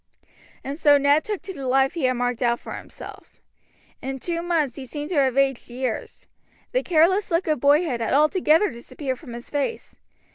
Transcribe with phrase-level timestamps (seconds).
[0.63, 3.39] And so Ned took to the life he had marked out for himself.
[4.01, 6.25] In two months he seemed to have aged years.
[6.71, 9.95] The careless look of boyhood had altogether disappeared from his face.